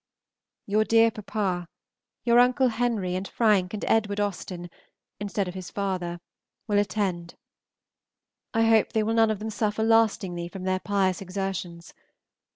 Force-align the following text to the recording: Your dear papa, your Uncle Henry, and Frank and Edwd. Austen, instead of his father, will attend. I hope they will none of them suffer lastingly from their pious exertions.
Your 0.65 0.83
dear 0.83 1.11
papa, 1.11 1.67
your 2.23 2.39
Uncle 2.39 2.69
Henry, 2.69 3.13
and 3.15 3.27
Frank 3.27 3.71
and 3.71 3.83
Edwd. 3.85 4.19
Austen, 4.19 4.71
instead 5.19 5.47
of 5.47 5.53
his 5.53 5.69
father, 5.69 6.19
will 6.65 6.79
attend. 6.79 7.35
I 8.51 8.63
hope 8.65 8.93
they 8.93 9.03
will 9.03 9.13
none 9.13 9.29
of 9.29 9.37
them 9.37 9.51
suffer 9.51 9.83
lastingly 9.83 10.47
from 10.47 10.63
their 10.63 10.79
pious 10.79 11.21
exertions. 11.21 11.93